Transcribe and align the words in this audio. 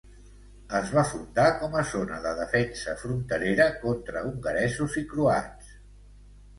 Es 0.79 0.93
va 0.97 1.03
fundar 1.09 1.45
com 1.59 1.77
a 1.83 1.83
zona 1.91 2.19
de 2.25 2.33
defensa 2.41 2.97
fronterera 3.05 3.71
contra 3.87 4.27
hongaresos 4.33 5.01
i 5.05 5.09
croats. 5.15 5.75